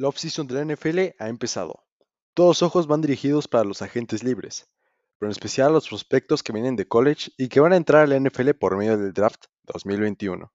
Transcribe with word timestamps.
La 0.00 0.08
offseason 0.08 0.46
de 0.46 0.54
la 0.54 0.64
NFL 0.64 1.14
ha 1.18 1.28
empezado. 1.28 1.84
Todos 2.32 2.62
ojos 2.62 2.86
van 2.86 3.02
dirigidos 3.02 3.46
para 3.46 3.64
los 3.64 3.82
agentes 3.82 4.24
libres, 4.24 4.66
pero 5.18 5.28
en 5.28 5.32
especial 5.32 5.68
a 5.68 5.72
los 5.72 5.88
prospectos 5.88 6.42
que 6.42 6.54
vienen 6.54 6.74
de 6.74 6.88
college 6.88 7.32
y 7.36 7.48
que 7.48 7.60
van 7.60 7.74
a 7.74 7.76
entrar 7.76 8.04
a 8.04 8.06
la 8.06 8.18
NFL 8.18 8.52
por 8.58 8.78
medio 8.78 8.96
del 8.96 9.12
draft 9.12 9.44
2021. 9.66 10.50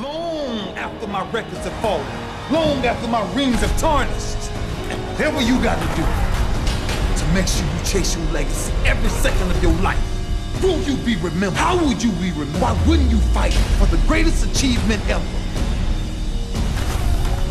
Long 0.00 0.74
after 0.78 1.06
my 1.06 1.20
records 1.34 1.66
have 1.66 1.78
fallen, 1.82 2.06
long 2.50 2.82
after 2.86 3.06
my 3.08 3.20
rings 3.36 3.60
have 3.60 3.78
tarnished, 3.78 4.50
and 4.90 4.98
whatever 5.12 5.42
you 5.42 5.60
got 5.62 5.76
to 5.78 6.00
do 6.00 6.06
to 7.20 7.26
make 7.34 7.46
sure 7.46 7.66
you 7.66 7.84
chase 7.84 8.16
your 8.16 8.24
legacy 8.32 8.72
every 8.86 9.10
second 9.10 9.50
of 9.50 9.62
your 9.62 9.74
life. 9.82 10.00
Will 10.62 10.80
you 10.88 10.96
be 11.04 11.16
remembered? 11.16 11.58
How 11.58 11.76
would 11.84 12.02
you 12.02 12.12
be 12.12 12.30
remembered? 12.30 12.62
Why 12.62 12.72
wouldn't 12.88 13.10
you 13.10 13.18
fight 13.34 13.52
for 13.76 13.84
the 13.94 13.98
greatest 14.06 14.46
achievement 14.46 15.06
ever? 15.10 15.45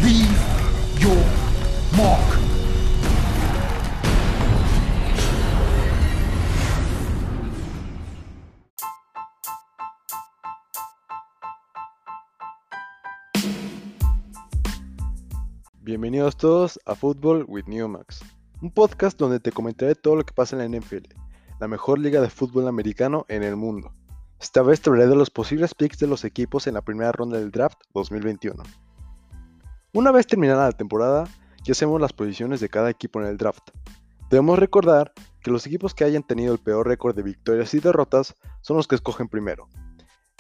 Leave 0.05 0.37
your 0.99 1.17
mark. 1.97 2.21
Bienvenidos 15.81 16.37
todos 16.37 16.79
a 16.85 16.93
Football 16.93 17.45
with 17.47 17.63
Newmax, 17.65 18.19
un 18.61 18.69
podcast 18.69 19.17
donde 19.17 19.39
te 19.39 19.51
comentaré 19.51 19.95
todo 19.95 20.17
lo 20.17 20.23
que 20.23 20.35
pasa 20.35 20.55
en 20.55 20.71
la 20.71 20.79
NFL, 20.79 21.07
la 21.59 21.67
mejor 21.67 21.97
liga 21.97 22.21
de 22.21 22.29
fútbol 22.29 22.67
americano 22.67 23.25
en 23.27 23.41
el 23.41 23.55
mundo. 23.55 23.91
Esta 24.39 24.61
vez 24.61 24.81
te 24.81 24.91
hablaré 24.91 25.09
de 25.09 25.15
los 25.15 25.31
posibles 25.31 25.73
picks 25.73 25.97
de 25.97 26.05
los 26.05 26.23
equipos 26.25 26.67
en 26.67 26.75
la 26.75 26.83
primera 26.83 27.11
ronda 27.11 27.39
del 27.39 27.49
draft 27.49 27.79
2021. 27.95 28.61
Una 29.95 30.11
vez 30.11 30.27
terminada 30.27 30.65
la 30.65 30.73
temporada, 30.73 31.23
ya 31.63 31.71
hacemos 31.71 32.01
las 32.01 32.11
posiciones 32.11 32.59
de 32.59 32.67
cada 32.67 32.89
equipo 32.89 33.21
en 33.21 33.27
el 33.27 33.37
draft. 33.37 33.69
Debemos 34.29 34.59
recordar 34.59 35.13
que 35.41 35.51
los 35.51 35.65
equipos 35.65 35.93
que 35.93 36.03
hayan 36.03 36.21
tenido 36.21 36.51
el 36.51 36.59
peor 36.59 36.85
récord 36.85 37.15
de 37.15 37.23
victorias 37.23 37.73
y 37.73 37.79
derrotas 37.79 38.35
son 38.59 38.75
los 38.75 38.89
que 38.89 38.95
escogen 38.95 39.29
primero. 39.29 39.69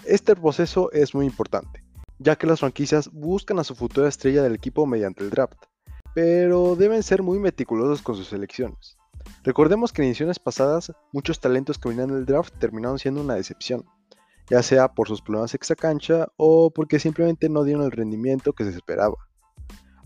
Este 0.03 0.35
proceso 0.35 0.91
es 0.91 1.15
muy 1.15 1.25
importante, 1.25 1.85
ya 2.19 2.35
que 2.35 2.47
las 2.47 2.59
franquicias 2.59 3.09
buscan 3.13 3.57
a 3.57 3.63
su 3.63 3.75
futura 3.75 4.09
estrella 4.09 4.43
del 4.43 4.55
equipo 4.55 4.85
mediante 4.85 5.23
el 5.23 5.29
draft, 5.29 5.57
pero 6.13 6.75
deben 6.75 7.01
ser 7.01 7.23
muy 7.23 7.39
meticulosos 7.39 8.01
con 8.01 8.17
sus 8.17 8.33
elecciones. 8.33 8.97
Recordemos 9.45 9.93
que 9.93 10.01
en 10.01 10.09
ediciones 10.09 10.37
pasadas, 10.37 10.91
muchos 11.13 11.39
talentos 11.39 11.79
que 11.79 11.87
venían 11.87 12.09
del 12.09 12.25
draft 12.25 12.53
terminaron 12.59 12.99
siendo 12.99 13.21
una 13.21 13.35
decepción, 13.35 13.85
ya 14.49 14.61
sea 14.61 14.89
por 14.89 15.07
sus 15.07 15.21
problemas 15.21 15.53
extracancha 15.53 16.27
o 16.35 16.71
porque 16.71 16.99
simplemente 16.99 17.47
no 17.47 17.63
dieron 17.63 17.85
el 17.85 17.91
rendimiento 17.91 18.51
que 18.51 18.65
se 18.65 18.71
esperaba. 18.71 19.15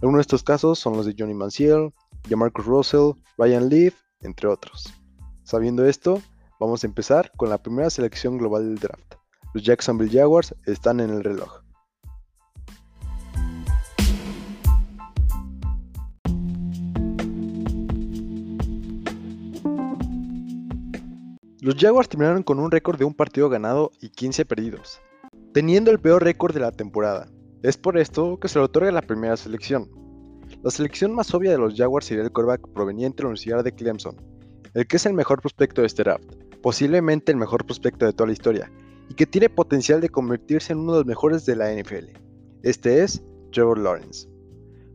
Algunos 0.02 0.20
de 0.20 0.22
estos 0.22 0.44
casos 0.44 0.80
son 0.80 0.96
los 0.96 1.06
de 1.06 1.14
Johnny 1.18 1.34
Manziel, 1.34 1.94
Jamarcus 2.30 2.66
Russell, 2.66 3.12
Ryan 3.38 3.68
Leaf, 3.68 3.96
entre 4.22 4.48
otros. 4.48 4.94
Sabiendo 5.44 5.86
esto, 5.86 6.22
vamos 6.58 6.84
a 6.84 6.88
empezar 6.88 7.34
con 7.36 7.50
la 7.50 7.58
primera 7.58 7.90
selección 7.90 8.38
global 8.38 8.64
del 8.64 8.80
draft. 8.80 9.16
Los 9.54 9.64
Jacksonville 9.64 10.18
Jaguars 10.18 10.56
están 10.66 11.02
en 11.02 11.10
el 11.10 11.22
reloj. 11.22 11.64
Los 21.60 21.76
Jaguars 21.76 22.08
terminaron 22.08 22.44
con 22.44 22.58
un 22.60 22.72
récord 22.72 22.98
de 22.98 23.04
un 23.04 23.14
partido 23.14 23.50
ganado 23.50 23.92
y 24.00 24.12
15 24.12 24.46
perdidos, 24.46 25.02
teniendo 25.54 25.92
el 25.92 26.00
peor 26.00 26.24
récord 26.24 26.54
de 26.54 26.62
la 26.62 26.72
temporada. 26.72 27.28
Es 27.62 27.76
por 27.76 27.98
esto 27.98 28.40
que 28.40 28.48
se 28.48 28.58
le 28.58 28.66
otorga 28.66 28.90
la 28.90 29.02
primera 29.02 29.36
selección. 29.36 29.90
La 30.64 30.72
selección 30.72 31.14
más 31.14 31.34
obvia 31.34 31.52
de 31.52 31.58
los 31.58 31.76
Jaguars 31.76 32.06
sería 32.06 32.24
el 32.24 32.32
quarterback 32.32 32.66
proveniente 32.74 33.18
de 33.18 33.24
la 33.24 33.28
Universidad 33.30 33.64
de 33.66 33.74
Clemson, 33.74 34.16
el 34.74 34.88
que 34.88 34.96
es 34.96 35.06
el 35.06 35.14
mejor 35.14 35.42
prospecto 35.42 35.82
de 35.82 35.88
este 35.88 36.04
draft, 36.04 36.24
posiblemente 36.62 37.34
el 37.34 37.38
mejor 37.38 37.66
prospecto 37.66 38.06
de 38.06 38.14
toda 38.14 38.28
la 38.28 38.34
historia, 38.34 38.72
y 39.10 39.14
que 39.14 39.26
tiene 39.26 39.50
potencial 39.50 40.00
de 40.00 40.08
convertirse 40.08 40.72
en 40.72 40.80
uno 40.80 40.94
de 40.94 40.98
los 41.00 41.06
mejores 41.06 41.46
de 41.46 41.58
la 41.58 41.74
NFL. 41.74 42.18
Este 42.64 43.04
es 43.04 43.22
Trevor 43.52 43.78
Lawrence. 43.78 44.30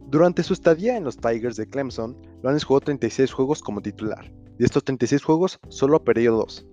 Durante 0.06 0.42
su 0.42 0.54
estadía 0.54 0.96
en 0.96 1.04
los 1.04 1.19
Tigers 1.19 1.56
de 1.56 1.66
Clemson, 1.66 2.16
Lawrence 2.42 2.64
jugó 2.64 2.81
36 2.81 3.31
juegos 3.31 3.60
como 3.60 3.82
titular, 3.82 4.32
de 4.58 4.64
estos 4.64 4.84
36 4.84 5.22
juegos, 5.22 5.58
solo 5.69 5.96
ha 5.96 6.04
perdido 6.04 6.36
2. 6.36 6.66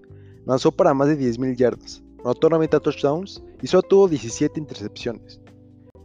Lanzó 0.45 0.71
para 0.71 0.93
más 0.93 1.09
de 1.09 1.19
10.000 1.19 1.57
yardas, 1.57 2.01
anotó 2.23 2.49
90 2.49 2.79
touchdowns 2.79 3.43
y 3.61 3.67
solo 3.67 3.83
tuvo 3.83 4.07
17 4.07 4.57
intercepciones. 4.57 5.41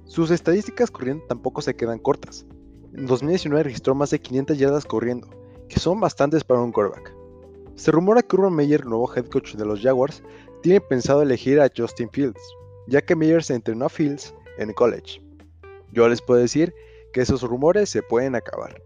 Sus 0.07 0.31
estadísticas 0.31 0.91
corriendo 0.91 1.25
tampoco 1.27 1.61
se 1.61 1.77
quedan 1.77 1.99
cortas. 1.99 2.47
En 2.95 3.07
2019 3.07 3.65
registró 3.65 3.95
más 3.95 4.11
de 4.11 4.21
500 4.21 4.59
yardas 4.59 4.85
corriendo, 4.85 5.29
que 5.69 5.79
son 5.79 6.01
bastantes 6.01 6.45
para 6.45 6.61
un 6.61 6.73
quarterback. 6.73 7.15
Se 7.75 7.91
rumora 7.91 8.23
que 8.23 8.37
Urban 8.37 8.55
Meyer, 8.55 8.87
nuevo 8.87 9.13
head 9.15 9.27
coach 9.27 9.55
de 9.55 9.67
los 9.67 9.81
Jaguars, 9.81 10.23
tiene 10.63 10.81
pensado 10.81 11.23
elegir 11.23 11.61
a 11.61 11.71
Justin 11.77 12.09
Fields, 12.11 12.41
ya 12.87 13.03
que 13.03 13.15
Meyer 13.15 13.43
se 13.43 13.55
entrenó 13.55 13.87
a 13.87 13.91
Fields 13.91 14.35
en 14.59 14.73
college. 14.73 15.21
Yo 15.93 16.09
les 16.09 16.23
puedo 16.23 16.41
decir 16.41 16.75
que 17.13 17.21
esos 17.21 17.43
rumores 17.43 17.91
se 17.91 18.03
pueden 18.03 18.35
acabar 18.35 18.81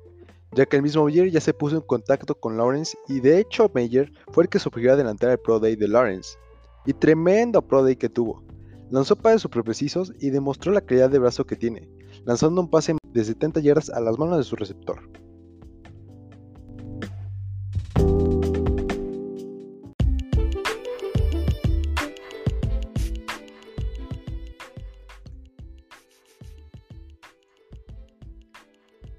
ya 0.52 0.66
que 0.66 0.76
el 0.76 0.82
mismo 0.82 1.04
Meyer 1.04 1.30
ya 1.30 1.40
se 1.40 1.54
puso 1.54 1.76
en 1.76 1.82
contacto 1.82 2.34
con 2.34 2.56
Lawrence 2.56 2.96
y 3.08 3.20
de 3.20 3.38
hecho 3.38 3.70
Meyer 3.72 4.12
fue 4.32 4.44
el 4.44 4.50
que 4.50 4.58
sugirió 4.58 4.92
adelantar 4.92 5.30
el 5.30 5.38
Pro 5.38 5.60
Day 5.60 5.76
de 5.76 5.88
Lawrence. 5.88 6.38
Y 6.86 6.92
tremendo 6.92 7.62
Pro 7.62 7.84
Day 7.84 7.96
que 7.96 8.08
tuvo. 8.08 8.42
Lanzó 8.90 9.14
pases 9.14 9.42
super 9.42 9.62
precisos 9.62 10.12
y 10.18 10.30
demostró 10.30 10.72
la 10.72 10.80
calidad 10.80 11.10
de 11.10 11.20
brazo 11.20 11.46
que 11.46 11.54
tiene, 11.54 11.88
lanzando 12.24 12.60
un 12.60 12.68
pase 12.68 12.96
de 13.12 13.24
70 13.24 13.60
yardas 13.60 13.88
a 13.90 14.00
las 14.00 14.18
manos 14.18 14.38
de 14.38 14.42
su 14.42 14.56
receptor. 14.56 15.08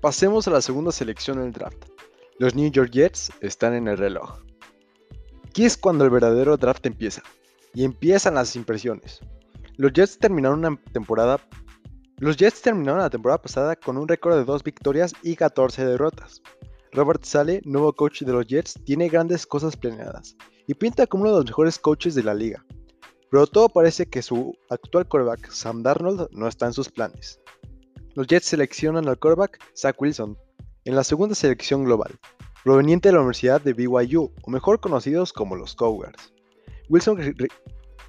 Pasemos 0.01 0.47
a 0.47 0.51
la 0.51 0.61
segunda 0.61 0.91
selección 0.91 1.37
del 1.37 1.53
draft. 1.53 1.85
Los 2.39 2.55
New 2.55 2.69
York 2.71 2.89
Jets 2.91 3.31
están 3.39 3.75
en 3.75 3.87
el 3.87 3.97
reloj. 3.97 4.41
Aquí 5.47 5.63
es 5.63 5.77
cuando 5.77 6.03
el 6.03 6.09
verdadero 6.09 6.57
draft 6.57 6.85
empieza. 6.87 7.21
Y 7.73 7.85
empiezan 7.85 8.33
las 8.33 8.55
impresiones. 8.55 9.21
Los 9.81 9.93
Jets 9.93 10.19
terminaron 10.19 10.59
una 10.59 10.79
temporada. 10.93 11.39
Los 12.19 12.37
Jets 12.37 12.61
terminaron 12.61 12.99
la 12.99 13.09
temporada 13.09 13.41
pasada 13.41 13.75
con 13.75 13.97
un 13.97 14.07
récord 14.07 14.37
de 14.37 14.45
2 14.45 14.63
victorias 14.63 15.11
y 15.23 15.35
14 15.35 15.83
derrotas. 15.83 16.43
Robert 16.91 17.23
Sale, 17.23 17.61
nuevo 17.65 17.91
coach 17.91 18.21
de 18.21 18.31
los 18.31 18.45
Jets, 18.45 18.79
tiene 18.85 19.09
grandes 19.09 19.47
cosas 19.47 19.75
planeadas 19.75 20.35
y 20.67 20.75
pinta 20.75 21.07
como 21.07 21.23
uno 21.23 21.31
de 21.31 21.37
los 21.37 21.45
mejores 21.47 21.79
coaches 21.79 22.13
de 22.13 22.21
la 22.21 22.35
liga. 22.35 22.63
Pero 23.31 23.47
todo 23.47 23.69
parece 23.69 24.05
que 24.05 24.21
su 24.21 24.55
actual 24.69 25.07
quarterback, 25.07 25.49
Sam 25.49 25.81
Darnold, 25.81 26.27
no 26.31 26.47
está 26.47 26.67
en 26.67 26.73
sus 26.73 26.89
planes 26.89 27.41
los 28.15 28.27
Jets 28.27 28.45
seleccionan 28.45 29.07
al 29.07 29.17
quarterback 29.17 29.59
Zach 29.75 29.99
Wilson 29.99 30.37
en 30.85 30.95
la 30.95 31.03
segunda 31.03 31.35
selección 31.35 31.85
global, 31.85 32.11
proveniente 32.63 33.09
de 33.09 33.13
la 33.13 33.19
Universidad 33.19 33.61
de 33.61 33.73
BYU, 33.73 34.31
o 34.41 34.51
mejor 34.51 34.79
conocidos 34.79 35.31
como 35.31 35.55
los 35.55 35.75
Cougars. 35.75 36.33
Wilson, 36.89 37.35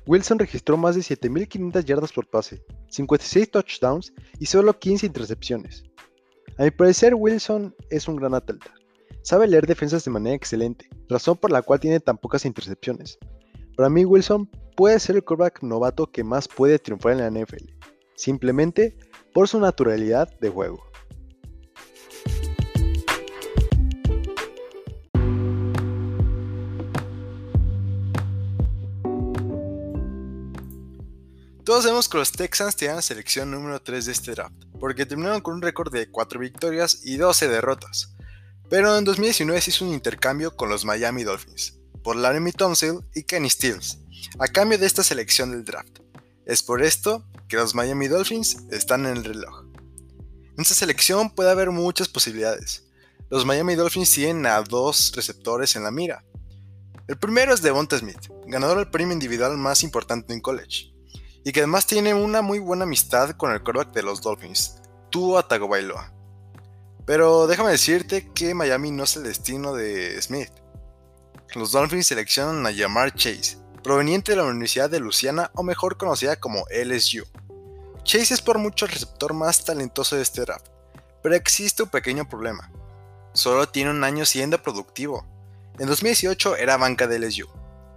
Wilson 0.06 0.38
registró 0.38 0.76
más 0.76 0.96
de 0.96 1.02
7.500 1.02 1.84
yardas 1.84 2.12
por 2.12 2.28
pase, 2.28 2.62
56 2.88 3.50
touchdowns 3.50 4.12
y 4.38 4.46
solo 4.46 4.78
15 4.78 5.06
intercepciones. 5.06 5.84
A 6.58 6.64
mi 6.64 6.70
parecer, 6.70 7.14
Wilson 7.14 7.74
es 7.88 8.08
un 8.08 8.16
gran 8.16 8.34
atleta. 8.34 8.74
Sabe 9.22 9.46
leer 9.46 9.66
defensas 9.66 10.04
de 10.04 10.10
manera 10.10 10.34
excelente, 10.34 10.88
razón 11.08 11.36
por 11.36 11.52
la 11.52 11.62
cual 11.62 11.78
tiene 11.78 12.00
tan 12.00 12.18
pocas 12.18 12.44
intercepciones. 12.44 13.18
Para 13.76 13.88
mí, 13.88 14.04
Wilson 14.04 14.50
puede 14.76 14.98
ser 14.98 15.16
el 15.16 15.24
quarterback 15.24 15.62
novato 15.62 16.10
que 16.10 16.24
más 16.24 16.48
puede 16.48 16.78
triunfar 16.78 17.12
en 17.12 17.18
la 17.18 17.30
NFL. 17.30 17.70
Simplemente 18.16 18.96
por 19.32 19.48
su 19.48 19.60
naturalidad 19.60 20.28
de 20.40 20.50
juego. 20.50 20.91
Todos 31.72 31.84
sabemos 31.84 32.10
que 32.10 32.18
los 32.18 32.32
Texans 32.32 32.76
tienen 32.76 32.96
la 32.96 33.02
selección 33.02 33.50
número 33.50 33.80
3 33.80 34.04
de 34.04 34.12
este 34.12 34.32
draft, 34.32 34.52
porque 34.78 35.06
terminaron 35.06 35.40
con 35.40 35.54
un 35.54 35.62
récord 35.62 35.90
de 35.90 36.06
4 36.06 36.38
victorias 36.38 37.00
y 37.02 37.16
12 37.16 37.48
derrotas. 37.48 38.12
Pero 38.68 38.98
en 38.98 39.06
2019 39.06 39.58
se 39.58 39.70
hizo 39.70 39.86
un 39.86 39.94
intercambio 39.94 40.54
con 40.54 40.68
los 40.68 40.84
Miami 40.84 41.24
Dolphins, 41.24 41.78
por 42.04 42.16
Laramie 42.16 42.52
Thompson 42.52 43.08
y 43.14 43.22
Kenny 43.22 43.48
Stills, 43.48 44.00
a 44.38 44.48
cambio 44.48 44.76
de 44.76 44.84
esta 44.84 45.02
selección 45.02 45.50
del 45.50 45.64
draft. 45.64 46.00
Es 46.44 46.62
por 46.62 46.82
esto 46.82 47.24
que 47.48 47.56
los 47.56 47.74
Miami 47.74 48.06
Dolphins 48.06 48.58
están 48.70 49.06
en 49.06 49.16
el 49.16 49.24
reloj. 49.24 49.64
En 50.54 50.60
esta 50.60 50.74
selección 50.74 51.30
puede 51.30 51.52
haber 51.52 51.70
muchas 51.70 52.06
posibilidades. 52.06 52.84
Los 53.30 53.46
Miami 53.46 53.76
Dolphins 53.76 54.10
tienen 54.10 54.44
a 54.44 54.60
dos 54.60 55.10
receptores 55.16 55.74
en 55.74 55.84
la 55.84 55.90
mira. 55.90 56.22
El 57.08 57.16
primero 57.16 57.54
es 57.54 57.62
Devonta 57.62 57.96
Smith, 57.98 58.28
ganador 58.46 58.76
del 58.76 58.90
premio 58.90 59.14
individual 59.14 59.56
más 59.56 59.82
importante 59.82 60.34
en 60.34 60.42
college, 60.42 60.91
y 61.44 61.52
que 61.52 61.60
además 61.60 61.86
tiene 61.86 62.14
una 62.14 62.42
muy 62.42 62.58
buena 62.58 62.84
amistad 62.84 63.30
con 63.30 63.52
el 63.52 63.62
quarterback 63.62 63.92
de 63.92 64.02
los 64.02 64.20
Dolphins, 64.20 64.80
Tua 65.10 65.46
Tagovailoa. 65.46 66.12
Pero 67.04 67.46
déjame 67.46 67.70
decirte 67.70 68.30
que 68.32 68.54
Miami 68.54 68.90
no 68.92 69.04
es 69.04 69.16
el 69.16 69.24
destino 69.24 69.74
de 69.74 70.20
Smith. 70.22 70.52
Los 71.54 71.72
Dolphins 71.72 72.06
seleccionan 72.06 72.64
a 72.66 72.74
Jamar 72.74 73.14
Chase, 73.14 73.58
proveniente 73.82 74.32
de 74.32 74.36
la 74.36 74.44
Universidad 74.44 74.88
de 74.88 75.00
Louisiana 75.00 75.50
o 75.54 75.62
mejor 75.62 75.96
conocida 75.96 76.36
como 76.36 76.64
LSU. 76.70 77.24
Chase 78.04 78.34
es 78.34 78.40
por 78.40 78.58
mucho 78.58 78.84
el 78.84 78.92
receptor 78.92 79.34
más 79.34 79.64
talentoso 79.64 80.16
de 80.16 80.22
este 80.22 80.42
draft, 80.42 80.68
pero 81.22 81.34
existe 81.34 81.82
un 81.82 81.88
pequeño 81.88 82.28
problema. 82.28 82.70
Solo 83.32 83.68
tiene 83.68 83.90
un 83.90 84.04
año 84.04 84.24
siendo 84.24 84.62
productivo. 84.62 85.26
En 85.78 85.86
2018 85.86 86.56
era 86.56 86.76
banca 86.76 87.06
de 87.06 87.18
LSU. 87.18 87.48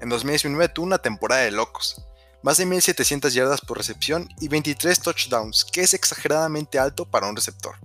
En 0.01 0.09
2019 0.09 0.69
tuvo 0.69 0.85
una 0.85 0.97
temporada 0.97 1.41
de 1.41 1.51
locos 1.51 2.05
más 2.45 2.57
de 2.57 2.67
1700 2.67 3.33
yardas 3.33 3.61
por 3.61 3.75
recepción 3.75 4.29
y 4.39 4.49
23 4.49 4.99
touchdowns, 4.99 5.65
que 5.65 5.81
es 5.81 5.95
exageradamente 5.95 6.77
alto 6.77 7.09
para 7.09 7.27
un 7.27 7.35
receptor. 7.35 7.75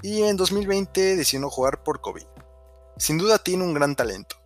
Y 0.00 0.22
en 0.22 0.38
2020 0.38 1.16
decidió 1.16 1.50
jugar 1.50 1.82
por 1.82 2.00
COVID. 2.00 2.24
Sin 2.96 3.18
duda 3.18 3.38
tiene 3.38 3.62
un 3.62 3.74
gran 3.74 3.94
talento, 3.94 4.36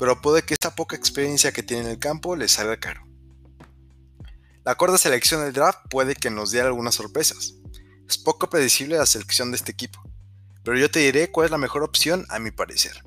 pero 0.00 0.20
puede 0.20 0.42
que 0.42 0.54
esta 0.54 0.74
poca 0.74 0.96
experiencia 0.96 1.52
que 1.52 1.62
tiene 1.62 1.84
en 1.84 1.90
el 1.90 2.00
campo 2.00 2.34
le 2.34 2.48
salga 2.48 2.80
caro. 2.80 3.06
La 4.64 4.74
corta 4.74 4.98
selección 4.98 5.42
del 5.42 5.52
draft 5.52 5.78
puede 5.88 6.16
que 6.16 6.28
nos 6.28 6.50
dé 6.50 6.60
algunas 6.60 6.96
sorpresas. 6.96 7.54
Es 8.08 8.18
poco 8.18 8.50
predecible 8.50 8.98
la 8.98 9.06
selección 9.06 9.52
de 9.52 9.58
este 9.58 9.70
equipo, 9.70 10.02
pero 10.64 10.76
yo 10.76 10.90
te 10.90 10.98
diré 10.98 11.30
cuál 11.30 11.44
es 11.44 11.52
la 11.52 11.58
mejor 11.58 11.84
opción 11.84 12.26
a 12.30 12.40
mi 12.40 12.50
parecer. 12.50 13.04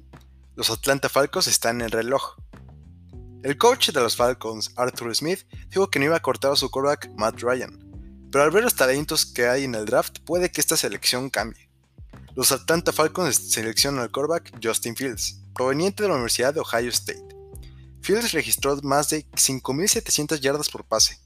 Los 0.55 0.69
Atlanta 0.69 1.09
Falcons 1.09 1.47
están 1.47 1.81
en 1.81 1.87
el 1.87 1.91
reloj, 1.91 2.37
el 3.43 3.57
coach 3.57 3.89
de 3.89 3.99
los 3.99 4.15
Falcons, 4.15 4.71
Arthur 4.75 5.15
Smith, 5.15 5.47
dijo 5.69 5.89
que 5.89 5.97
no 5.97 6.05
iba 6.05 6.15
a 6.15 6.21
cortar 6.21 6.51
a 6.51 6.55
su 6.55 6.69
quarterback 6.69 7.09
Matt 7.17 7.41
Ryan, 7.41 7.75
pero 8.31 8.43
al 8.43 8.51
ver 8.51 8.63
los 8.63 8.75
talentos 8.75 9.25
que 9.25 9.47
hay 9.47 9.63
en 9.63 9.73
el 9.73 9.85
draft 9.85 10.19
puede 10.19 10.51
que 10.51 10.61
esta 10.61 10.77
selección 10.77 11.31
cambie. 11.31 11.67
Los 12.35 12.51
Atlanta 12.51 12.91
Falcons 12.91 13.35
seleccionan 13.35 14.01
al 14.01 14.11
quarterback 14.11 14.53
Justin 14.63 14.95
Fields, 14.95 15.41
proveniente 15.55 16.03
de 16.03 16.09
la 16.09 16.15
Universidad 16.15 16.53
de 16.53 16.59
Ohio 16.59 16.89
State. 16.89 17.35
Fields 18.03 18.31
registró 18.31 18.79
más 18.83 19.09
de 19.09 19.25
5.700 19.31 20.39
yardas 20.39 20.69
por 20.69 20.85
pase, 20.85 21.19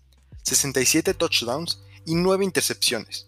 67 0.44 1.14
touchdowns 1.16 1.82
y 2.06 2.16
9 2.16 2.46
intercepciones. 2.46 3.28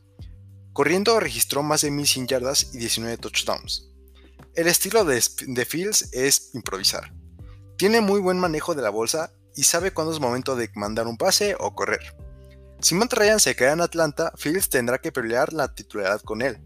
Corriendo 0.71 1.19
registró 1.19 1.61
más 1.61 1.81
de 1.81 1.91
1.100 1.91 2.27
yardas 2.27 2.73
y 2.73 2.77
19 2.77 3.17
touchdowns. 3.17 3.89
El 4.55 4.67
estilo 4.67 5.03
de, 5.03 5.21
de 5.45 5.65
Fields 5.65 6.13
es 6.13 6.51
improvisar 6.53 7.16
tiene 7.77 8.01
muy 8.01 8.19
buen 8.19 8.39
manejo 8.39 8.73
de 8.73 8.81
la 8.81 8.89
bolsa 8.89 9.31
y 9.55 9.63
sabe 9.63 9.91
cuándo 9.91 10.11
es 10.11 10.19
momento 10.19 10.55
de 10.55 10.69
mandar 10.73 11.07
un 11.07 11.17
pase 11.17 11.55
o 11.59 11.75
correr. 11.75 12.15
Si 12.79 12.95
Matt 12.95 13.13
Ryan 13.13 13.39
se 13.39 13.55
queda 13.55 13.73
en 13.73 13.81
Atlanta, 13.81 14.31
Fields 14.35 14.69
tendrá 14.69 14.99
que 14.99 15.11
pelear 15.11 15.53
la 15.53 15.73
titularidad 15.73 16.21
con 16.21 16.41
él. 16.41 16.59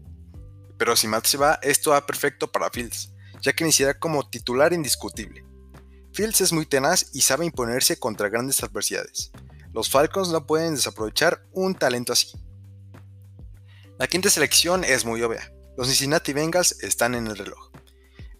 Pero 0.78 0.96
si 0.96 1.06
Matt 1.06 1.26
se 1.26 1.38
va, 1.38 1.58
esto 1.62 1.90
va 1.90 2.06
perfecto 2.06 2.50
para 2.50 2.70
Fields, 2.70 3.12
ya 3.40 3.52
que 3.52 3.64
iniciará 3.64 3.98
como 3.98 4.28
titular 4.28 4.72
indiscutible. 4.72 5.44
Fields 6.12 6.40
es 6.40 6.52
muy 6.52 6.66
tenaz 6.66 7.06
y 7.14 7.22
sabe 7.22 7.46
imponerse 7.46 7.98
contra 7.98 8.28
grandes 8.28 8.62
adversidades. 8.62 9.32
Los 9.72 9.88
Falcons 9.88 10.28
no 10.28 10.46
pueden 10.46 10.74
desaprovechar 10.74 11.44
un 11.52 11.74
talento 11.74 12.12
así. 12.12 12.30
La 13.98 14.06
quinta 14.06 14.28
selección 14.28 14.84
es 14.84 15.04
muy 15.04 15.22
obvia. 15.22 15.52
Los 15.76 15.86
Cincinnati 15.88 16.34
Bengals 16.34 16.82
están 16.82 17.14
en 17.14 17.26
el 17.26 17.38
reloj. 17.38 17.71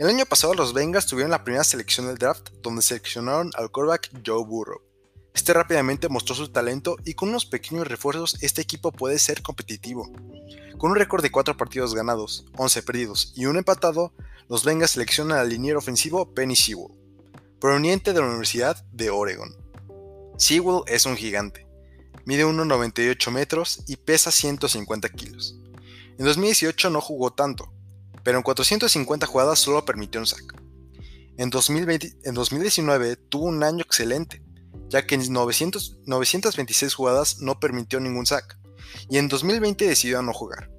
El 0.02 0.08
año 0.08 0.26
pasado 0.26 0.52
los 0.54 0.72
Bengals 0.72 1.06
tuvieron 1.06 1.31
la 1.31 1.44
primera 1.44 1.62
selección 1.62 2.08
del 2.08 2.19
draft 2.19 2.49
donde 2.60 2.82
seleccionaron 2.82 3.52
al 3.54 3.70
quarterback 3.70 4.10
Joe 4.26 4.44
Burrow. 4.44 4.81
Este 5.32 5.54
rápidamente 5.54 6.08
mostró 6.08 6.34
su 6.34 6.49
talento 6.49 6.96
y 7.04 7.14
con 7.14 7.28
unos 7.28 7.46
pequeños 7.46 7.87
refuerzos 7.87 8.37
este 8.43 8.60
equipo 8.60 8.90
puede 8.90 9.20
ser 9.20 9.43
competitivo. 9.43 10.10
Con 10.76 10.90
un 10.90 10.96
récord 10.96 11.22
de 11.22 11.31
4 11.31 11.56
partidos 11.56 11.94
ganados, 11.94 12.46
11 12.56 12.82
perdidos 12.82 13.32
y 13.37 13.46
un 13.46 13.56
empatado, 13.58 14.12
los 14.49 14.64
Bengals 14.64 14.90
seleccionan 14.90 15.38
al 15.38 15.50
liniero 15.50 15.78
ofensivo 15.78 16.34
Penny 16.34 16.56
Sewell, 16.56 16.99
proveniente 17.60 18.12
de 18.12 18.19
la 18.19 18.26
Universidad 18.26 18.84
de 18.90 19.10
Oregon. 19.10 19.54
Sewell 20.37 20.82
es 20.88 21.06
un 21.06 21.14
gigante, 21.14 21.64
mide 22.25 22.44
1,98 22.44 23.31
metros 23.31 23.84
y 23.87 23.94
pesa 23.99 24.32
150 24.32 25.08
kilos. 25.10 25.60
En 26.19 26.25
2018 26.25 26.90
no 26.90 27.00
jugó 27.00 27.32
tanto, 27.32 27.72
pero 28.25 28.39
en 28.39 28.43
450 28.43 29.27
jugadas 29.27 29.59
solo 29.59 29.85
permitió 29.85 30.21
un 30.21 30.27
sack. 30.27 30.63
En, 31.37 31.51
2019 31.51 33.17
tuvo 33.17 33.47
un 33.47 33.63
año 33.65 33.83
excelente, 33.83 34.43
ya 34.89 35.07
que 35.07 35.15
en 35.15 35.33
926 35.33 36.95
jugadas 36.95 37.39
no 37.41 37.59
permitió 37.59 38.01
ningún 38.01 38.27
sack, 38.27 38.59
y 39.09 39.19
en 39.19 39.29
2020 39.29 39.87
decidió 39.87 40.23
no 40.23 40.33
jugar. 40.33 40.71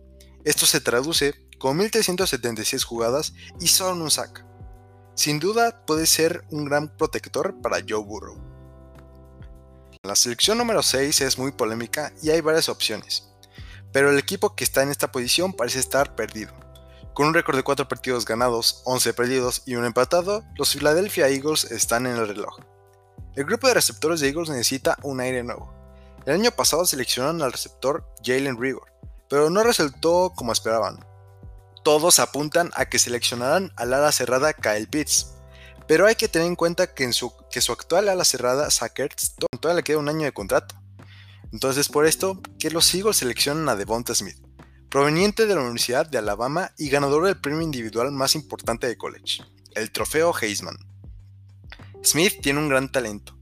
Esto 0.44 0.66
se 0.66 0.82
traduce 0.82 1.34
con 1.58 1.78
1376 1.78 2.84
jugadas 2.84 3.34
y 3.60 3.68
solo 3.68 4.04
un 4.04 4.12
sack. 4.12 4.46
Sin 5.16 5.40
duda 5.40 5.86
puede 5.86 6.06
ser 6.06 6.44
un 6.52 6.66
gran 6.66 6.96
protector 6.98 7.60
para 7.62 7.84
Joe 7.88 8.04
Burrow. 8.04 8.38
La 10.04 10.16
selección 10.16 10.58
número 10.58 10.84
6 10.84 11.22
es 11.22 11.38
muy 11.38 11.54
polémica 11.54 12.14
y 12.22 12.30
hay 12.30 12.42
varias 12.42 12.68
opciones, 12.68 13.30
pero 13.94 14.10
el 14.10 14.20
equipo 14.20 14.56
que 14.56 14.66
está 14.66 14.84
en 14.84 14.90
esta 14.90 15.12
posición 15.12 15.54
parece 15.54 15.80
estar 15.80 16.16
perdido. 16.16 16.54
Con 17.14 17.28
un 17.28 17.36
récord 17.36 17.56
de 17.56 17.64
4 17.64 17.88
partidos 17.88 18.26
ganados, 18.26 18.82
11 18.86 19.14
perdidos 19.14 19.62
y 19.68 19.76
un 19.76 19.86
empatado, 19.86 20.44
los 20.56 20.74
Philadelphia 20.74 21.30
Eagles 21.30 21.66
están 21.66 22.08
en 22.08 22.18
el 22.18 22.28
reloj. 22.28 22.58
El 23.36 23.46
grupo 23.46 23.68
de 23.68 23.76
receptores 23.76 24.20
de 24.20 24.30
Eagles 24.30 24.50
necesita 24.50 24.98
un 25.04 25.20
aire 25.20 25.44
nuevo. 25.44 25.72
El 26.26 26.34
año 26.34 26.50
pasado 26.50 26.86
seleccionaron 26.88 27.44
al 27.44 27.52
receptor 27.52 28.04
Jalen 28.24 28.60
Rigor, 28.60 28.92
pero 29.30 29.52
no 29.52 29.62
resultó 29.62 30.34
como 30.36 30.54
esperaban. 30.54 31.06
Todos 31.84 32.18
apuntan 32.18 32.72
a 32.74 32.86
que 32.86 32.98
seleccionarán 32.98 33.72
al 33.76 33.94
ala 33.94 34.12
cerrada 34.12 34.54
Kyle 34.54 34.88
Pitts, 34.88 35.36
pero 35.88 36.08
hay 36.08 36.16
que 36.16 36.30
tener 36.30 36.48
en 36.48 36.56
cuenta 36.56 36.96
que, 36.96 37.14
su, 37.14 37.32
que 37.52 37.62
su 37.62 37.74
actual 37.74 38.10
ala 38.10 38.26
cerrada, 38.26 38.72
Sackers, 38.72 39.36
todavía 39.60 39.82
le 39.82 39.84
queda 39.84 40.00
un 40.00 40.10
año 40.10 40.24
de 40.24 40.32
contrato. 40.32 40.74
Entonces 41.52 41.90
por 41.90 42.08
esto, 42.08 42.42
que 42.58 42.72
los 42.72 42.92
Eagles 42.96 43.18
seleccionan 43.18 43.70
a 43.70 43.76
Devonta 43.76 44.16
Smith 44.16 44.43
proveniente 44.94 45.48
de 45.48 45.56
la 45.56 45.62
Universidad 45.62 46.08
de 46.08 46.20
Alabama 46.20 46.72
y 46.78 46.88
ganador 46.88 47.26
del 47.26 47.42
premio 47.42 47.64
individual 47.64 48.12
más 48.12 48.36
importante 48.36 48.86
de 48.86 48.96
college, 48.96 49.42
el 49.74 49.90
Trofeo 49.90 50.32
Heisman. 50.40 50.78
Smith 52.04 52.42
tiene 52.44 52.60
un 52.60 52.70
gran 52.70 52.92
talento. 52.92 53.36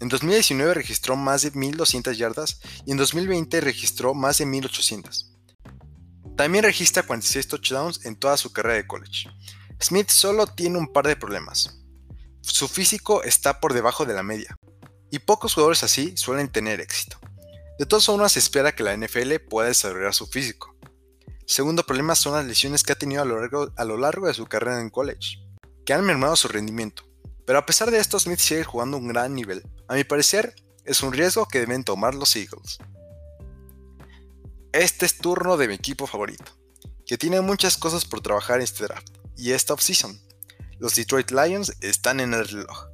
En 0.00 0.08
2019 0.08 0.74
registró 0.74 1.14
más 1.14 1.42
de 1.42 1.52
1.200 1.52 2.16
yardas 2.16 2.60
y 2.84 2.90
en 2.90 2.96
2020 2.96 3.60
registró 3.60 4.12
más 4.12 4.38
de 4.38 4.46
1.800. 4.46 5.36
También 6.36 6.64
registra 6.64 7.04
46 7.04 7.46
touchdowns 7.46 8.04
en 8.04 8.16
toda 8.16 8.36
su 8.36 8.52
carrera 8.52 8.74
de 8.74 8.88
college. 8.88 9.28
Smith 9.80 10.08
solo 10.08 10.48
tiene 10.48 10.78
un 10.78 10.92
par 10.92 11.06
de 11.06 11.14
problemas. 11.14 11.78
Su 12.40 12.66
físico 12.66 13.22
está 13.22 13.60
por 13.60 13.72
debajo 13.72 14.04
de 14.04 14.14
la 14.14 14.24
media, 14.24 14.58
y 15.12 15.20
pocos 15.20 15.54
jugadores 15.54 15.84
así 15.84 16.16
suelen 16.16 16.48
tener 16.48 16.80
éxito. 16.80 17.20
De 17.78 17.86
todas 17.86 18.04
formas, 18.04 18.32
se 18.32 18.40
espera 18.40 18.74
que 18.74 18.82
la 18.82 18.96
NFL 18.96 19.36
pueda 19.48 19.68
desarrollar 19.68 20.12
su 20.12 20.26
físico. 20.26 20.76
Segundo 21.48 21.82
problema 21.82 22.14
son 22.14 22.34
las 22.34 22.44
lesiones 22.44 22.82
que 22.82 22.92
ha 22.92 22.98
tenido 22.98 23.22
a 23.22 23.24
lo, 23.24 23.96
largo, 23.96 24.26
de 24.26 24.34
su 24.34 24.44
carrera 24.44 24.82
en 24.82 24.90
college, 24.90 25.38
que 25.86 25.94
han 25.94 26.04
mermado 26.04 26.36
su 26.36 26.46
rendimiento. 26.46 27.04
Pero 27.46 27.58
a 27.58 27.64
pesar 27.64 27.90
de 27.90 27.98
esto, 27.98 28.20
Smith 28.20 28.38
sigue 28.38 28.64
jugando 28.64 28.98
un 28.98 29.08
gran 29.08 29.34
nivel. 29.34 29.66
A 29.88 29.94
mi 29.94 30.04
parecer, 30.04 30.54
es 30.84 31.02
un 31.02 31.10
riesgo 31.10 31.48
que 31.48 31.60
deben 31.60 31.84
tomar 31.84 32.14
los 32.14 32.36
Eagles. 32.36 32.76
Este 34.72 35.06
es 35.06 35.16
turno 35.16 35.56
de 35.56 35.68
mi 35.68 35.74
equipo 35.74 36.06
favorito, 36.06 36.52
que 37.06 37.16
tiene 37.16 37.40
muchas 37.40 37.78
cosas 37.78 38.04
por 38.04 38.20
trabajar 38.20 38.58
en 38.58 38.64
este 38.64 38.84
draft 38.84 39.08
y 39.34 39.52
esta 39.52 39.72
offseason. 39.72 40.20
Los 40.78 40.96
Detroit 40.96 41.30
Lions 41.30 41.72
están 41.80 42.20
en 42.20 42.34
el 42.34 42.46
reloj. 42.46 42.88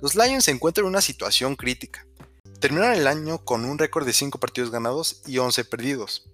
Los 0.00 0.14
Lions 0.14 0.44
se 0.44 0.52
encuentran 0.52 0.86
en 0.86 0.92
una 0.92 1.02
situación 1.02 1.54
crítica. 1.54 2.06
Terminaron 2.60 2.96
el 2.96 3.06
año 3.06 3.44
con 3.44 3.66
un 3.66 3.78
récord 3.78 4.06
de 4.06 4.14
5 4.14 4.40
partidos 4.40 4.70
ganados 4.70 5.20
y 5.26 5.36
11 5.36 5.66
perdidos, 5.66 6.24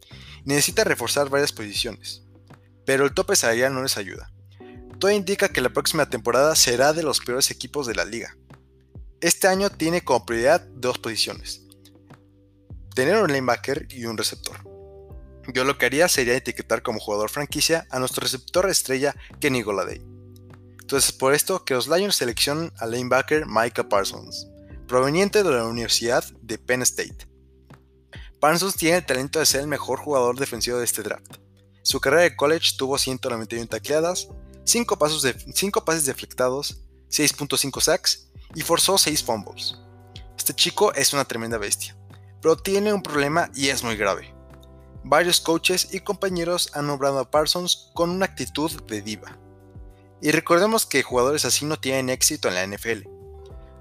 necesita 0.44 0.84
reforzar 0.84 1.28
varias 1.28 1.52
posiciones, 1.52 2.22
pero 2.84 3.04
el 3.04 3.14
tope 3.14 3.36
salarial 3.36 3.74
no 3.74 3.82
les 3.82 3.96
ayuda. 3.96 4.30
Todo 4.98 5.10
indica 5.10 5.48
que 5.48 5.60
la 5.60 5.70
próxima 5.70 6.08
temporada 6.08 6.54
será 6.54 6.92
de 6.92 7.02
los 7.02 7.20
peores 7.20 7.50
equipos 7.50 7.86
de 7.86 7.94
la 7.94 8.04
liga. 8.04 8.36
Este 9.20 9.48
año 9.48 9.70
tiene 9.70 10.02
como 10.02 10.26
prioridad 10.26 10.60
dos 10.76 10.98
posiciones. 10.98 11.62
Tener 12.94 13.22
un 13.22 13.32
linebacker 13.32 13.88
y 13.90 14.04
un 14.04 14.16
receptor. 14.16 14.56
Yo 15.52 15.64
lo 15.64 15.76
que 15.76 15.86
haría 15.86 16.08
sería 16.08 16.36
etiquetar 16.36 16.82
como 16.82 17.00
jugador 17.00 17.28
franquicia 17.28 17.86
a 17.90 17.98
nuestro 17.98 18.22
receptor 18.22 18.68
estrella 18.70 19.14
Kenny 19.40 19.62
Goladay. 19.62 20.00
Entonces 20.80 21.12
por 21.12 21.34
esto 21.34 21.64
que 21.64 21.74
los 21.74 21.88
Lions 21.88 22.16
seleccionan 22.16 22.72
al 22.78 22.92
linebacker 22.92 23.46
Micah 23.46 23.88
Parsons, 23.88 24.48
proveniente 24.86 25.42
de 25.42 25.50
la 25.50 25.64
Universidad 25.64 26.24
de 26.42 26.58
Penn 26.58 26.82
State. 26.82 27.33
Parsons 28.44 28.76
tiene 28.76 28.98
el 28.98 29.06
talento 29.06 29.38
de 29.38 29.46
ser 29.46 29.62
el 29.62 29.68
mejor 29.68 29.98
jugador 29.98 30.38
defensivo 30.38 30.76
de 30.76 30.84
este 30.84 31.02
draft. 31.02 31.38
Su 31.80 31.98
carrera 31.98 32.24
de 32.24 32.36
college 32.36 32.76
tuvo 32.76 32.98
191 32.98 33.68
tacleadas, 33.68 34.28
5, 34.64 34.98
pasos 34.98 35.22
de, 35.22 35.32
5 35.32 35.82
pases 35.82 36.04
deflectados, 36.04 36.82
6.5 37.08 37.80
sacks 37.80 38.28
y 38.54 38.60
forzó 38.60 38.98
6 38.98 39.24
fumbles. 39.24 39.78
Este 40.36 40.52
chico 40.52 40.92
es 40.92 41.14
una 41.14 41.24
tremenda 41.24 41.56
bestia, 41.56 41.96
pero 42.42 42.58
tiene 42.58 42.92
un 42.92 43.02
problema 43.02 43.48
y 43.54 43.68
es 43.68 43.82
muy 43.82 43.96
grave. 43.96 44.34
varios 45.04 45.40
coaches 45.40 45.94
y 45.94 46.00
compañeros 46.00 46.70
han 46.74 46.86
nombrado 46.86 47.20
a 47.20 47.30
Parsons 47.30 47.92
con 47.94 48.10
una 48.10 48.26
actitud 48.26 48.70
de 48.82 49.00
diva. 49.00 49.38
Y 50.20 50.32
recordemos 50.32 50.84
que 50.84 51.02
jugadores 51.02 51.46
así 51.46 51.64
no 51.64 51.80
tienen 51.80 52.10
éxito 52.10 52.48
en 52.48 52.56
la 52.56 52.66
NFL. 52.66 53.08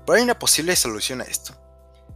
Pero 0.06 0.14
hay 0.16 0.24
una 0.24 0.40
posible 0.40 0.74
solución 0.78 1.20
a 1.20 1.26
esto. 1.26 1.54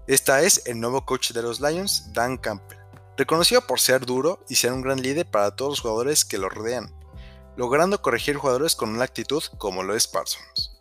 Esta 0.08 0.42
es 0.42 0.62
el 0.66 0.80
nuevo 0.80 1.06
coach 1.06 1.34
de 1.34 1.42
los 1.42 1.60
Lions, 1.60 2.14
Dan 2.14 2.38
Campbell, 2.38 2.78
reconocido 3.18 3.68
por 3.68 3.82
ser 3.82 4.06
duro 4.06 4.42
y 4.48 4.56
ser 4.56 4.72
un 4.72 4.82
gran 4.82 5.02
líder 5.02 5.30
para 5.30 5.54
todos 5.54 5.72
los 5.72 5.80
jugadores 5.82 6.24
que 6.24 6.38
lo 6.38 6.48
rodean, 6.48 6.96
logrando 7.58 8.02
corregir 8.02 8.38
jugadores 8.38 8.74
con 8.74 8.88
una 8.88 9.04
actitud 9.04 9.44
como 9.58 9.84
lo 9.84 9.98
es 9.98 10.08
Parsons. 10.08 10.80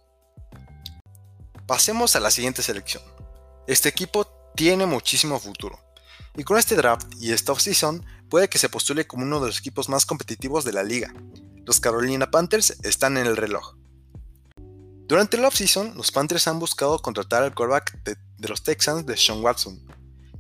Pasemos 1.67 2.15
a 2.15 2.21
la 2.21 2.31
siguiente 2.31 2.63
selección. 2.63 3.03
Este 3.67 3.89
equipo 3.89 4.29
tiene 4.55 4.87
muchísimo 4.87 5.41
futuro, 5.41 5.77
y 6.37 6.45
con 6.45 6.57
este 6.57 6.77
draft 6.77 7.09
y 7.19 7.33
esta 7.33 7.51
offseason 7.51 8.07
puede 8.31 8.49
que 8.49 8.59
se 8.59 8.69
postule 8.69 9.09
como 9.09 9.25
uno 9.25 9.41
de 9.41 9.49
los 9.49 9.59
equipos 9.59 9.89
más 9.89 10.07
competitivos 10.07 10.65
de 10.65 10.73
la 10.73 10.85
liga. 10.85 11.13
Los 11.65 11.81
Carolina 11.81 12.31
Panthers 12.31 12.77
están 12.85 13.17
en 13.17 13.27
el 13.27 13.37
reloj. 13.37 13.75
Durante 15.09 15.37
la 15.37 15.49
offseason, 15.49 15.97
los 15.97 16.13
Panthers 16.13 16.47
han 16.47 16.61
buscado 16.61 17.01
contratar 17.01 17.43
al 17.43 17.55
quarterback 17.57 18.05
de, 18.05 18.17
los 18.39 18.63
Texans 18.63 19.07
de 19.07 19.17
Sean 19.17 19.43
Watson, 19.43 19.81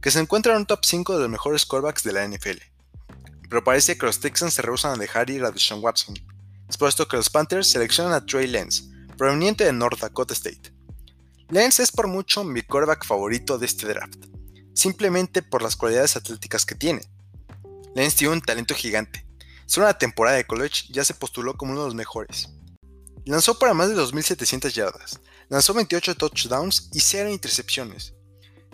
que 0.00 0.10
se 0.10 0.20
encuentra 0.20 0.52
en 0.52 0.58
un 0.58 0.66
top 0.66 0.84
5 0.84 1.14
de 1.14 1.20
los 1.20 1.30
mejores 1.30 1.66
quarterbacks 1.66 2.02
de 2.02 2.12
la 2.12 2.26
NFL. 2.26 2.58
Pero 3.48 3.64
parece 3.64 3.96
que 3.96 4.06
los 4.06 4.20
Texans 4.20 4.54
se 4.54 4.62
rehusan 4.62 4.92
a 4.92 4.96
dejar 4.96 5.30
ir 5.30 5.44
a 5.44 5.52
Sean 5.56 5.82
Watson. 5.82 6.14
Esto 6.68 7.08
que 7.08 7.16
los 7.16 7.30
Panthers 7.30 7.68
seleccionan 7.70 8.12
a 8.12 8.24
Trey 8.24 8.46
Lance, 8.46 8.84
proveniente 9.16 9.64
de 9.64 9.72
North 9.72 10.00
Dakota 10.00 10.34
State. 10.34 10.72
Lance 11.48 11.82
es 11.82 11.92
por 11.92 12.08
mucho 12.08 12.42
mi 12.44 12.62
quarterback 12.62 13.06
favorito 13.06 13.56
de 13.56 13.66
este 13.66 13.86
draft, 13.86 14.26
simplemente 14.74 15.42
por 15.42 15.62
las 15.62 15.76
cualidades 15.76 16.16
atléticas 16.16 16.66
que 16.66 16.74
tiene. 16.74 17.02
Lance 17.94 18.18
tiene 18.18 18.34
un 18.34 18.40
talento 18.40 18.74
gigante. 18.74 19.26
Solo 19.66 19.86
una 19.86 19.98
temporada 19.98 20.36
de 20.36 20.46
college 20.46 20.86
ya 20.90 21.04
se 21.04 21.14
postuló 21.14 21.56
como 21.56 21.72
uno 21.72 21.82
de 21.82 21.86
los 21.88 21.94
mejores. 21.94 22.48
Lanzó 23.24 23.58
para 23.58 23.74
más 23.74 23.88
de 23.88 23.96
2.700 23.96 24.72
yardas, 24.72 25.20
lanzó 25.48 25.74
28 25.74 26.14
touchdowns 26.14 26.90
y 26.92 27.00
0 27.00 27.30
intercepciones. 27.30 28.14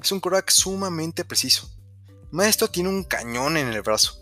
Es 0.02 0.12
un 0.12 0.20
quarterback 0.20 0.50
sumamente 0.50 1.24
preciso. 1.24 1.70
Maestro 2.30 2.68
tiene 2.68 2.88
un 2.88 3.04
cañón 3.04 3.56
en 3.56 3.68
el 3.68 3.82
brazo. 3.82 4.18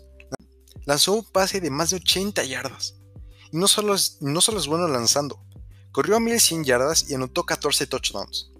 Lanzó 0.85 1.13
un 1.13 1.23
pase 1.23 1.61
de 1.61 1.69
más 1.69 1.91
de 1.91 1.97
80 1.97 2.43
yardas. 2.43 2.95
Y 3.51 3.57
no 3.57 3.67
solo 3.67 3.95
es, 3.95 4.17
no 4.21 4.41
solo 4.41 4.59
es 4.59 4.67
bueno 4.67 4.87
lanzando, 4.87 5.43
corrió 5.91 6.15
a 6.15 6.19
1100 6.19 6.63
yardas 6.63 7.09
y 7.09 7.15
anotó 7.15 7.45
14 7.45 7.87
touchdowns. 7.87 8.51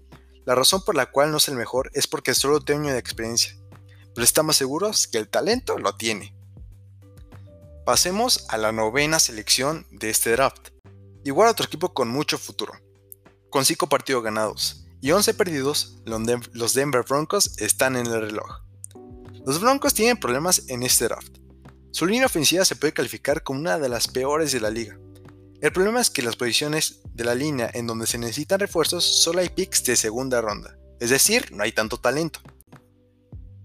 La 0.44 0.54
razón 0.54 0.84
por 0.84 0.94
la 0.94 1.10
cual 1.10 1.30
no 1.30 1.36
es 1.36 1.48
el 1.48 1.54
mejor 1.54 1.90
es 1.94 2.06
porque 2.06 2.34
solo 2.34 2.60
tiene 2.60 2.80
un 2.80 2.86
año 2.86 2.94
de 2.94 3.00
experiencia 3.00 3.56
pero 4.14 4.24
estamos 4.24 4.56
seguros 4.56 5.06
que 5.06 5.18
el 5.18 5.28
talento 5.28 5.78
lo 5.78 5.96
tiene. 5.96 6.34
Pasemos 7.84 8.46
a 8.48 8.58
la 8.58 8.72
novena 8.72 9.18
selección 9.18 9.86
de 9.90 10.10
este 10.10 10.32
draft. 10.32 10.68
Igual 11.24 11.48
otro 11.48 11.66
equipo 11.66 11.94
con 11.94 12.08
mucho 12.08 12.38
futuro. 12.38 12.74
Con 13.52 13.66
5 13.66 13.86
partidos 13.86 14.24
ganados 14.24 14.86
y 15.02 15.10
11 15.10 15.34
perdidos, 15.34 15.98
los 16.06 16.72
Denver 16.72 17.04
Broncos 17.06 17.58
están 17.58 17.96
en 17.96 18.06
el 18.06 18.22
reloj. 18.22 18.62
Los 19.44 19.60
Broncos 19.60 19.92
tienen 19.92 20.16
problemas 20.16 20.62
en 20.68 20.82
este 20.82 21.04
draft. 21.04 21.36
Su 21.90 22.06
línea 22.06 22.24
ofensiva 22.24 22.64
se 22.64 22.76
puede 22.76 22.94
calificar 22.94 23.42
como 23.42 23.60
una 23.60 23.78
de 23.78 23.90
las 23.90 24.08
peores 24.08 24.52
de 24.52 24.60
la 24.60 24.70
liga. 24.70 24.98
El 25.60 25.70
problema 25.70 26.00
es 26.00 26.08
que 26.08 26.22
las 26.22 26.36
posiciones 26.36 27.02
de 27.12 27.24
la 27.24 27.34
línea 27.34 27.70
en 27.74 27.86
donde 27.86 28.06
se 28.06 28.16
necesitan 28.16 28.58
refuerzos 28.58 29.04
solo 29.04 29.40
hay 29.40 29.50
picks 29.50 29.84
de 29.84 29.96
segunda 29.96 30.40
ronda, 30.40 30.78
es 30.98 31.10
decir, 31.10 31.52
no 31.52 31.62
hay 31.62 31.72
tanto 31.72 32.00
talento. 32.00 32.40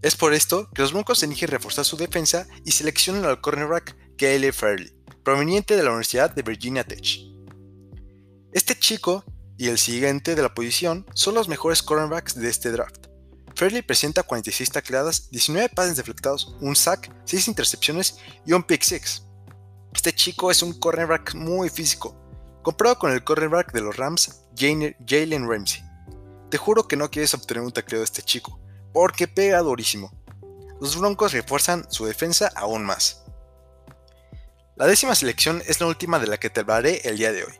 Es 0.01 0.17
por 0.17 0.33
esto 0.33 0.69
que 0.71 0.81
los 0.81 0.91
Broncos 0.91 1.23
eligen 1.23 1.47
reforzar 1.47 1.85
su 1.85 1.95
defensa 1.95 2.45
y 2.65 2.73
seleccionan 2.73 3.23
al 3.23 3.39
cornerback 3.39 3.95
Caleb 4.17 4.53
Fairley, 4.53 4.91
proveniente 5.23 5.77
de 5.77 5.83
la 5.83 5.91
Universidad 5.91 6.35
de 6.35 6.41
Virginia 6.41 6.83
Tech. 6.83 7.07
Este 8.51 8.77
chico 8.77 9.23
y 9.57 9.69
el 9.69 9.77
siguiente 9.77 10.35
de 10.35 10.41
la 10.41 10.53
posición 10.53 11.05
son 11.13 11.33
los 11.33 11.47
mejores 11.47 11.81
cornerbacks 11.81 12.35
de 12.35 12.49
este 12.49 12.71
draft. 12.71 13.07
Fairley 13.55 13.81
presenta 13.81 14.21
46 14.21 14.69
tacleadas, 14.69 15.31
19 15.31 15.69
pases 15.69 15.97
deflectados, 15.97 16.55
un 16.61 16.75
sack, 16.75 17.11
6 17.25 17.47
intercepciones 17.47 18.19
y 18.45 18.53
un 18.53 18.61
pick 18.61 18.83
six. 18.83 19.23
Este 19.93 20.13
chico 20.13 20.51
es 20.51 20.61
un 20.61 20.73
cornerback 20.73 21.33
muy 21.33 21.69
físico, 21.69 22.15
comparado 22.61 22.99
con 22.99 23.11
el 23.11 23.23
cornerback 23.23 23.73
de 23.73 23.81
los 23.81 23.97
Rams, 23.97 24.43
Jalen 24.55 25.49
Ramsey. 25.49 25.83
Te 26.51 26.57
juro 26.57 26.87
que 26.87 26.95
no 26.95 27.09
quieres 27.09 27.33
obtener 27.33 27.63
un 27.63 27.71
tacleo 27.71 28.01
de 28.01 28.05
este 28.05 28.21
chico, 28.21 28.59
porque 28.93 29.27
pega 29.27 29.59
durísimo. 29.59 30.11
Los 30.79 30.95
Broncos 30.95 31.33
refuerzan 31.33 31.91
su 31.91 32.05
defensa 32.05 32.51
aún 32.55 32.85
más. 32.85 33.23
La 34.75 34.85
décima 34.85 35.15
selección 35.15 35.63
es 35.65 35.81
la 35.81 35.87
última 35.87 36.19
de 36.19 36.27
la 36.27 36.37
que 36.37 36.51
te 36.51 36.59
hablaré 36.59 37.01
el 37.05 37.17
día 37.17 37.31
de 37.31 37.43
hoy. 37.43 37.53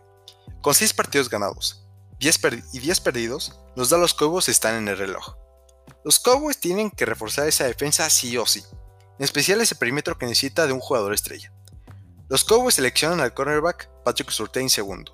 Con 0.62 0.76
6 0.76 0.94
partidos 0.94 1.30
ganados 1.30 1.87
y 2.20 2.80
10 2.80 3.00
perdidos, 3.02 3.60
los 3.76 3.90
Dallas 3.90 4.14
Cowboys 4.14 4.50
están 4.50 4.76
en 4.76 4.88
el 4.88 4.98
reloj. 4.98 5.36
Los 6.04 6.20
Cowboys 6.20 6.60
tienen 6.60 6.90
que 6.90 7.06
reforzar 7.06 7.48
esa 7.48 7.66
defensa 7.66 8.10
sí 8.10 8.38
o 8.38 8.46
sí, 8.46 8.64
en 9.20 9.24
especial 9.24 9.62
ese 9.62 9.76
perímetro 9.76 10.18
que 10.18 10.26
necesita 10.26 10.68
de 10.68 10.74
un 10.74 10.80
jugador 10.80 11.14
estrella. 11.14 11.54
Los 12.30 12.44
Cowboys 12.44 12.76
seleccionan 12.76 13.22
al 13.22 13.34
cornerback 13.34 13.90
Patrick 14.04 14.32
Surtain 14.32 14.68
II, 14.76 15.06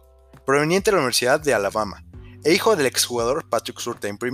proveniente 0.46 0.92
de 0.92 0.96
la 0.96 1.02
Universidad 1.02 1.40
de 1.40 1.54
Alabama, 1.54 2.04
e 2.44 2.54
hijo 2.54 2.76
del 2.76 2.86
exjugador 2.86 3.48
Patrick 3.50 3.80
Surtain 3.80 4.16
I, 4.22 4.30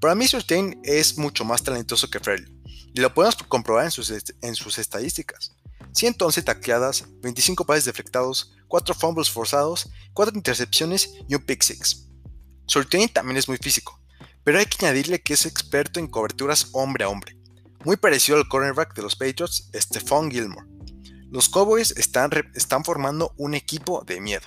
para 0.00 0.14
mí 0.14 0.26
Surtain 0.26 0.80
es 0.82 1.18
mucho 1.18 1.44
más 1.44 1.62
talentoso 1.62 2.08
que 2.08 2.20
Fairley, 2.20 2.50
y 2.94 3.00
lo 3.00 3.12
podemos 3.12 3.36
comprobar 3.36 3.84
en 3.84 3.90
sus, 3.90 4.10
en 4.40 4.54
sus 4.54 4.78
estadísticas. 4.78 5.56
111 5.92 6.42
tacleadas, 6.42 7.04
25 7.20 7.66
pases 7.66 7.84
deflectados, 7.84 8.54
4 8.70 8.94
fumbles 8.94 9.28
forzados, 9.28 9.90
4 10.14 10.36
intercepciones 10.36 11.10
y 11.28 11.34
un 11.34 11.42
pick 11.42 11.62
six. 11.62 12.06
Surtain 12.66 13.08
también 13.08 13.36
es 13.36 13.48
muy 13.48 13.58
físico, 13.58 14.00
pero 14.44 14.60
hay 14.60 14.66
que 14.66 14.86
añadirle 14.86 15.20
que 15.20 15.34
es 15.34 15.44
experto 15.44 15.98
en 15.98 16.06
coberturas 16.06 16.68
hombre 16.72 17.04
a 17.04 17.08
hombre, 17.08 17.36
muy 17.84 17.96
parecido 17.96 18.38
al 18.38 18.48
cornerback 18.48 18.94
de 18.94 19.02
los 19.02 19.16
Patriots, 19.16 19.68
Stephon 19.74 20.30
Gilmore. 20.30 20.68
Los 21.30 21.48
Cowboys 21.48 21.90
están, 21.96 22.30
están 22.54 22.84
formando 22.84 23.34
un 23.36 23.54
equipo 23.54 24.04
de 24.06 24.20
miedo. 24.20 24.46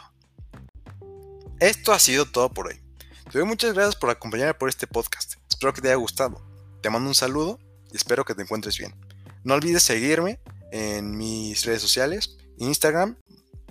Esto 1.60 1.92
ha 1.92 2.00
sido 2.00 2.26
todo 2.26 2.54
por 2.54 2.68
hoy. 2.68 2.82
Te 3.30 3.40
doy 3.40 3.48
muchas 3.48 3.74
gracias 3.74 3.96
por 3.98 4.10
acompañarme 4.10 4.54
por 4.54 4.70
este 4.70 4.88
podcast. 4.88 5.34
Espero 5.50 5.74
que 5.74 5.82
te 5.82 5.90
haya 5.90 5.98
gustado. 5.98 6.42
Te 6.82 6.90
mando 6.90 7.10
un 7.10 7.16
saludo 7.16 7.60
y 7.92 7.98
espero 7.98 8.24
que 8.24 8.36
te 8.36 8.42
encuentres 8.42 8.78
bien. 8.78 8.96
No 9.44 9.56
olvides 9.56 9.84
seguirme 9.84 10.40
en 10.72 11.18
mis 11.18 11.66
redes 11.66 11.82
sociales, 11.82 12.38
Instagram, 12.58 13.18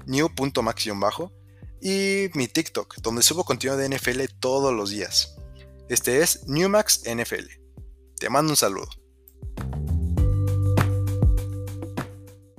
new.max-bajo 0.06 1.32
y 1.80 2.30
mi 2.34 2.48
TikTok, 2.48 2.96
donde 3.02 3.22
subo 3.22 3.44
contenido 3.44 3.76
de 3.76 3.88
NFL 3.88 4.22
todos 4.38 4.72
los 4.72 4.90
días. 4.90 5.36
Este 5.88 6.22
es 6.22 6.46
NewMaxNFL. 6.46 7.48
Te 8.18 8.30
mando 8.30 8.52
un 8.52 8.56
saludo. 8.56 8.88